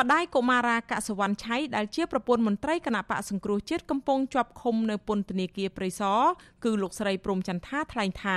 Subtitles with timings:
[0.00, 6.20] ម្ដាយកុមារាកសវណ្ណឆៃដែលជាប្រពន្ធមន្ត្រីគណៈបកសង្គ្រោះជាតិកំពុងជាប់ឃុំនៅពន្ធនាគារព្រៃសរ
[6.64, 8.36] គឺលោកស្រីព្រំចន្ទថាថ្លែងថា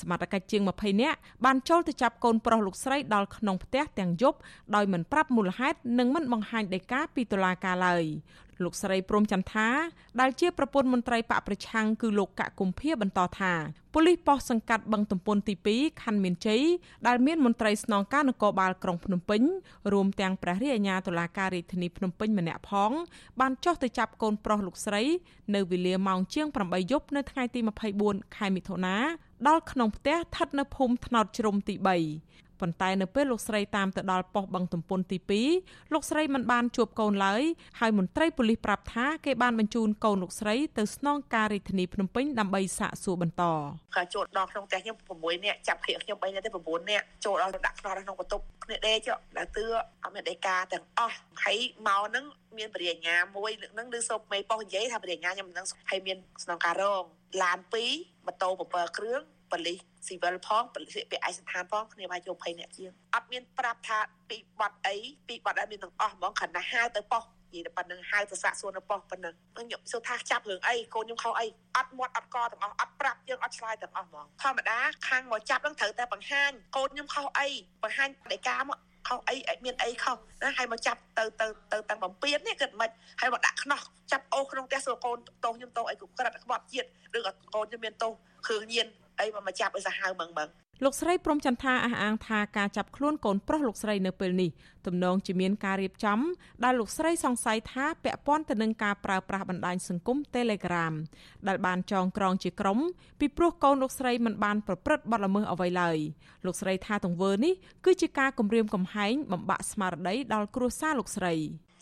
[0.00, 4.38] សមត្ថកិច្ចជាង20នាក់បានចូលទៅចាប់កូនប្រុសលោកស្រីដល់ក្នុងផ្ទះទាំងយប់
[4.74, 8.04] ដោយមិនប្រាប់មូលហេតុនិងមិនបង្ហាញដីកាពីតុលាការឡើយ
[8.64, 9.68] លោកស្រីព្រំចន្ទថា
[10.20, 13.52] ដែលជាប្រពន្ធមន្ត្រីបកប្រឆាំងគឺលោកកកុម្ភាបន្តថា
[13.94, 16.62] ប៉ូលីសប៉ុស្តិ៍សង្កាត់បឹងទំពុនទី2ខណ្ឌមានជ័យ
[17.06, 19.42] ដែលមានមន្ត្រីស្នងការនគរបាលក្រុងភ្នំពេញ
[19.92, 22.92] រួមទាំងព្រះរាជអាជ្ញាតុលាការរាជធានីភ្នំពេញម្នាក់ផង
[23.40, 25.02] បានចុះទៅចាប់កូនប្រុសលោកស្រី
[25.54, 27.60] នៅវេលាម៉ោងជាង8យប់នៅថ្ងៃទី
[27.98, 28.96] 24ខែមិថុនា
[29.48, 35.18] ដល់ក្នុងផ្ទះស្ថិតនៅភូមិថ្នោតជ្រុំទី3 ប៉ុន្តែនៅពេលលោកស្រីតាមទៅដល់ប៉ុស្តិ៍បឹងទំពុនទី
[35.54, 37.42] 2លោកស្រីមិនបានជួបកូនឡើយ
[37.80, 43.42] ហើយមន្ត្រីប៉ូលីសប្រាប់ថាគេបានបញ្ជូនកូនលោកស្រីទៅស្នងការរាជធានីភ្នំពេញដើម្បីសាកសួរបន្ត
[43.96, 49.64] ក៏ចូលដល់ក្នុងផ្ទះខ្ញុំ6នាក់ចាប់គ្នាខ្ញុំ3នាក់ទៅ9នាក់ចូលដល់ដាក់ខ្នោះក្នុងបន្ទប់គ្នាដេកដល់ទឿ
[50.02, 52.24] អត់មានដេកាទាំងអស់ហើយមកហ្នឹង
[52.58, 57.04] មានបរិញ្ញាមួយលើកហ្នឹងឬសូមមេប៉ុសនិយាយថាបរិញ្ញាខ្ញុំមិនដឹងហើយមានស្នងការរង
[57.42, 57.58] ឡាន
[57.92, 59.20] 2ម៉ូតូ7គ្រឿង
[59.52, 63.98] ប៉ូលីសស៊ីវិលផងប៉ូលីសពាក់ឯកសណ្ឋានផងគ្នាមកយក20នាក់ជាងអត់មានប្រាប់ថា
[64.30, 64.96] ពីបាត់អី
[65.28, 74.78] ពីបាត់អីមានទាំងអស់ហ្មងគ្រាន់តែហៅទៅប៉ុស្តិ៍និយាយតែប៉ុណ្្នឹងហៅទៅសាកសួរនៅប៉ុស្តិ៍ប៉ុណ្្នឹងខ្ញុំសួរថាចាប់រឿងអីកូនខ្ញុំខុសអីអត់មាត់អត់កទាំងអស់អត់ប្រាប់យើងអត់ឆ្លើយទាំងអស់ហ្មងធម្មតា
[75.08, 77.48] ខាងមកចាប់នឹងត្រូវតែបង្ហាញកូនខ្ញុំខុសអី
[77.82, 78.78] បង្ហាញដីកាមក
[79.08, 82.90] ខុសអីមានអីខុសណាហើយមកចាប់ទៅទៅទៅតាំងបំពេញនេះគិតមិន
[83.20, 83.80] ហើយមកដាក់ខ្នោះ
[84.12, 88.12] ចាប់អូក្នុងផ្ទះសួរកូនតោសខ្ញុំតោអីគ្រប់ក្រិតក្បត់ជាតិឬក៏កូនខ្ញុំមានតោស
[88.46, 88.86] គ្រឿងញៀន
[89.20, 90.48] អីមកមកចាប់ឲ្យសាហាវមឹងមឹង
[90.84, 94.50] លោកស្រីព្រំចន្ទថាអះអាងថាការចាប់ខ្លួនកូនប្រុសលោកស្រីនៅពេលនេះ
[94.86, 96.18] ទំនងជាមានការរៀបចំ
[96.64, 100.92] ដែលលោកស្រីសង្ស័យថាពាក់ព័ន្ធទៅនឹងការប្រើប្រាស់បណ្ដាញសង្គម Telegram
[101.48, 102.78] ដែលបានចងក្រងជាក្រុម
[103.20, 105.98] ពីព្រោះកូនលោកស្រីមិនបានប្រព្រឹត្តបទល្មើសអ្វីឡើយ
[106.46, 111.34] លោកស្រីថាទង្វើនេះគឺជាការគំរាមកំហែងបំបាក់ស្មារតីដល់គ្រួសារលោកស្រី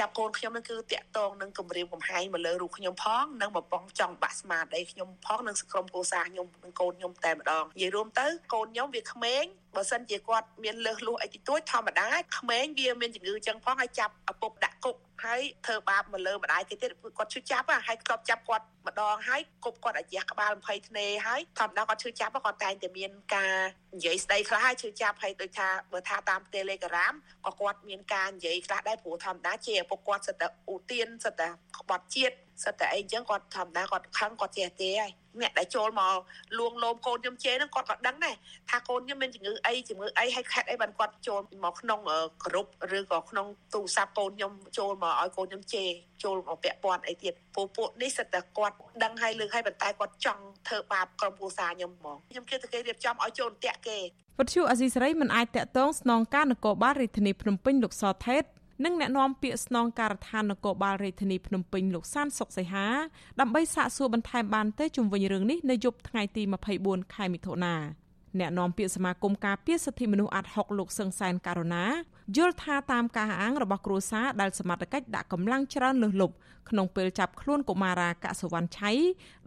[0.00, 9.44] ចាប់កូនខ្ញុំនឹងគឺតាក់តងនឹងគម្រាមកំហែងមកលើរូបខ្ញុំផងនិងបំបងចង់បាក់ស្មារតីខ្ញុំផងនិងក្រុមគ្រួសារខ្ញុំនិងកូនខ្ញុំតែម្ដងនិយាយរួមទៅកូនខ្ញុំវាក្មេង
[9.76, 12.06] បើសិនជាគាត់មានលើសលួសអីតិចតួចធម្មតា
[12.38, 23.54] ក្មេងវាមានជំងឺចឹងផងហើយចាប់ឪពុកដាក់គុកហើយធ្វើបាបមកលើម្ដាយគេទៀតគាត់ឈឺចាប់ហើយគាត់ចាប់គាត់ម្ដងហើយគប់គាត់អាយះក្បាល20ធ្នេហើយធម្មតាគាត់ឈឺចាប់គាត់តែងតែមានការ
[23.94, 27.14] និយាយស្ដីខ្លះហើយឈឺចាប់ហើយដូចថាបើថាតាម Telegram
[27.46, 31.48] ក៏គាត់មានការនិយាយខ្លះដែរព្រោះធម្មតាជាឪពុកគាត់សិតតែឧទានសិតតែ
[31.78, 36.16] ក្បត់ជាតិ សិតតែអីចឹងគាត់ធម្មតាគាត់ខឹងគាត់ចេះទេហើយអ្នកដែលចូលមក
[36.58, 38.34] លួងលោមកូនខ្ញុំជេហ្នឹងគាត់ក៏ដឹងដែរ
[38.70, 42.00] ថាកូនខ្ញុំមានជំងឺអីជំងឺអីហើយខេតអីបានគាត់ចូលមកក្នុង
[42.44, 42.66] ក្រុម
[42.98, 45.84] ឬក៏ក្នុងទូរស័ព្ទកូនខ្ញុំចូលមកឲ្យកូនខ្ញុំជេ
[46.24, 53.98] ចូលមកពាក់ព័ន្ធអីទៀតពួកពួកនេះសិតតែគាត់ដឹងហើយលើកហើយប៉ុន្តែគាត់ចង់ធ្វើបាបក្រុមគ្រួសារខ្ញុំហ្មងខ្ញុំគិតថាគេរៀបចំឲ្យចូលតាក់គេ
[54.38, 58.44] វត្ថុអសីសេរីមិនអាចតាក់ទងស្នងការនគរបាលរាជធានីភ្នំពេញលោកសថេត
[58.84, 62.86] និងអ្នកនាំពាក្យស្នងការដ្ឋាននគរបាលរាជធានីភ្នំពេញលោកសានសុកសីហា
[63.40, 66.42] ដើម្បីសាកសួរបន្ថែមបានទេជុំវិញរឿងនេះនៅយប់ថ្ងៃទី
[66.78, 67.74] 24ខែមិថុនា
[68.38, 71.84] អ្នកនាំពាក្យសមាគមការពារសិទ្ធិមនុស្សអាត់ហុកលោកសឹងសែនករណា
[72.36, 76.34] យល់ថាតាមការអាងរបស់គ្រួសារដែលសមត្ថកិច្ចដាក់កម្លាំងច្រើនលើសលប់
[76.70, 78.90] ក្នុងពេលចាប់ខ្លួនកុមារាកសវណ្ណឆៃ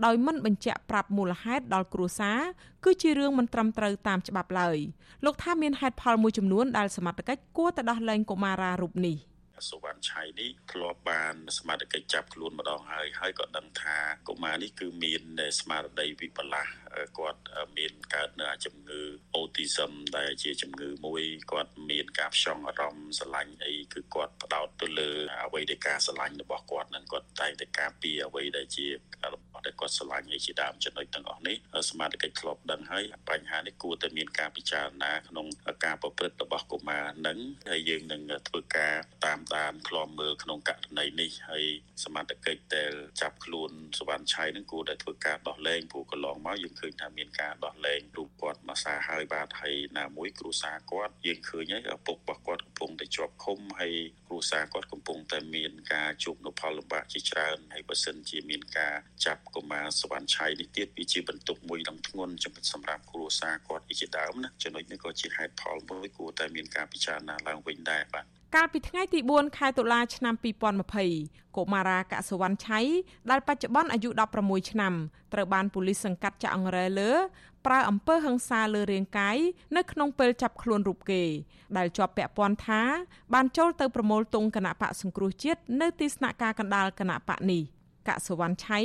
[0.05, 2.39] ដោយមិនបញ្ជាក់ប្រាប់មូលហេតុដល់គ្រួសារ
[2.85, 4.77] គឺជារឿងមិនត្រឹមត្រូវតាមច្បាប់ឡើយ
[5.25, 9.17] លោកថាមានហេតុផលមួយចំនួនដែលសមត្ថកិច្ចគួរតែដោះលែងកុមារារូបនេះ។
[9.69, 13.97] សុវណ្ណឆៃនេះធ្លាប់បានសមត្ថកិច្ចចាប់ខ្លួនម្ដងហើយហើយក៏ដឹងថា
[14.28, 15.24] កុមារនេះគឺមាន
[15.59, 16.68] ស្មារតីវិបលាស
[17.18, 17.41] គាត់
[17.78, 19.01] មានកើតនៅជំងឺ
[19.35, 25.09] អូទីសឹមដែលជាជំងឺមួយគាត់មានការផ្ចង់អារម្មណ៍ស្រឡាញ់អីគឺគាត់ផ្ដោតទៅលើ
[25.44, 28.95] អ្វីដែលការស្រឡាញ់របស់គាត់នឹងគាត់តែងតែការពារអ្វីដែលជារ
[29.34, 31.56] បស់ ដែលគាត់ស្រឡាញ់ឯជាដើមចំណុចទាំងអស់នេះ
[31.90, 35.46] សមាជិកធ្លាប់ដឹងហើយបញ្ហានេះគួរតែមានការពិចារណាក្នុង
[35.85, 41.66] ការប្រព្រឹត្តរបស់កុមារនឹងហើយយើងនឹងធ្វើការតាមដានខ្លំមើលក្នុងករណីនេះហើយ
[42.03, 42.38] សមាជិក
[42.75, 53.96] ដែលចាប់ខ្លួនសវណ្ណឆៃនឹងគួរតែធ្វើការដោះលែងព្រោះកន្លងមកយើងឃើញថាមានការដោះលែងរូប គាត់មកសារហើយបាទហើយណាមួយគ្រួសារគាត់យើងឃើញហើយឪពុករបស់គាត់កំពុងតែជាប់ឃុំហើយ
[54.28, 58.95] គ្រួសារគាត់កំពុងតែមានការជួបនូវផលលំបាកជាច្រើនហើយបើសិនជាមានការ
[59.25, 62.34] ចាប់កុមារសវណ្ណឆៃនេះទៀតវាជាបន្ទុកមួយដ៏ធ្ងន់
[62.74, 68.25] សម្រាប់គ្រួសារគាត់ជាដើមណាចំណុចនេះក៏ជាហេតុផលមួយគួរតែមានការពិចារណាឡើងវិញដែរបាទ
[68.57, 70.35] កាលពីថ្ងៃទី4ខែតុលាឆ្នាំ
[70.95, 72.79] 2020កុមារាកសវណ្ណឆៃ
[73.29, 74.09] ដែលបច្ចុប្បន្នអាយុ
[74.41, 74.94] 16ឆ្នាំ
[75.33, 77.11] ត្រូវបានប៉ូលីសសង្កាត់ចាក់អង្រែលើ
[77.65, 79.38] ប្រើអំពើហិង្សាលើរាងកាយ
[79.75, 81.23] នៅក្នុងពេលចាប់ខ្លួនរូបគេ
[81.77, 82.81] ដែលជាប់ពាក់ព័ន្ធថា
[83.33, 87.63] បានចូលទៅប្រមូលទងគណៈបកសង្គ្រោះជាតិនៅទីស្នាក់ការកណ្ដាលគណៈបកនេះ
[88.09, 88.79] កសវណ្ណឆៃ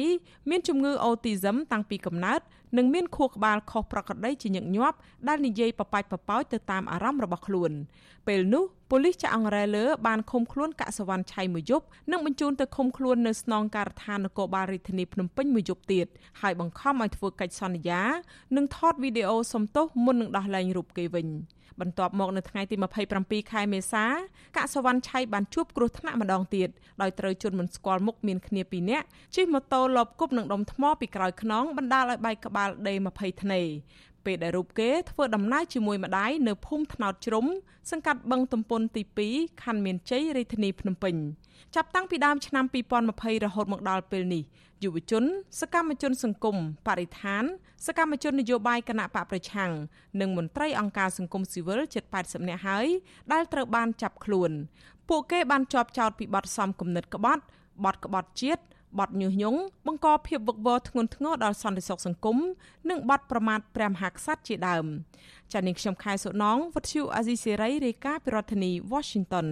[0.50, 2.40] មានជំងឺអូទីសឹមតាំងពីកំណើត
[2.76, 4.96] និងមានខួរក្បាលខុសប្រក្រតីជាញឹកញាប់
[5.28, 7.72] ដែលនិយាយបបាច់បបោចទៅតាមអារម្មណ៍របស់ខ្លួន
[8.26, 16.06] ពេលនោះប៉ូលីសចាក់អង្រែលើបានឃុំខ្លួនកសវណ្ណឆៃមួយយប់និងបញ្ជូនទៅឃុំខ្លួននៅស្នងការដ្ឋាននគរបាលរាជធានីភ្នំពេញមួយយប់ទៀត
[16.40, 18.02] ហើយបង្ខំឲ្យធ្វើកិច្ចសន្យា
[18.56, 21.26] និងថតវីដេអូសំទោសមុននឹងដោះលែងរូបគេវិញ
[21.80, 22.76] បន្ទាប់មកនៅថ្ងៃទី
[23.14, 24.04] 27ខែមេសា
[24.56, 26.68] កសវណ្ណឆៃបានជួបគ្រោះថ្នាក់ម្ដងទៀត
[27.02, 33.62] ដោយត្រូវជន់មិនស្គាល់មុខមានគ្នាពីរនាក់ជិះម៉ូតូលបគប់នឹងដុំថ្មពីក្រោយខ្នងបណ្ដាលឲ្យបែកក្បាលដេ20ធ្នេ
[34.28, 37.46] ពេលដែលរូបគេធ្វើដំណើរជាមួយម្ដាយនៅភូមិថ្នោតជ្រុំ
[37.90, 39.02] សង្កាត់បឹងទំពុនទី
[39.32, 41.14] 2ខណ្ឌមានជ័យរាជធានីភ្នំពេញ
[41.74, 42.64] ចាប់តាំងពីដើមឆ្នាំ
[43.04, 44.42] 2020រហូតមកដល់ពេលនេះ
[44.82, 45.24] យុវជន
[45.60, 47.44] សកម្មជន សង្គមបរិស្ថាន
[47.86, 49.70] សកម្មជននយោបាយគណៈបកប្រឆាំង
[50.20, 52.86] និងមន្ត្រីអង្គការសង្គមស៊ីវិលជិត80នាក់ហើយ
[53.32, 54.50] ដែលត្រូវបានចាប់ខ្លួន
[55.08, 57.42] ពួកគេបានជាប់ចោទពីបទសំគំនិតក្បត់
[57.84, 58.62] បទក្បត់ជាតិ
[58.98, 62.36] បទញុះញង់បង្កភាពវឹកវរធ្ងន់ធ្ងរដល់សន្តិសុខសង្គម
[62.90, 64.86] និងបទប្រមាថព្រះមហាក្សត្រជាដើម
[65.52, 69.46] ចា៎នាងខ្ញុំខែសុណងវັດឈូអាស៊ីសេរីរាយការណ៍ពីរដ្ឋធានី Washington